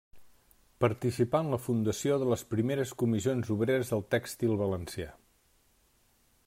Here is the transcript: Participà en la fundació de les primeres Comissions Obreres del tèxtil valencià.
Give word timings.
Participà 0.83 1.41
en 1.45 1.51
la 1.55 1.59
fundació 1.65 2.17
de 2.23 2.29
les 2.31 2.45
primeres 2.55 2.95
Comissions 3.03 3.53
Obreres 3.59 3.93
del 3.95 4.05
tèxtil 4.17 4.57
valencià. 4.63 5.13